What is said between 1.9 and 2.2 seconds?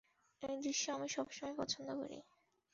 করি।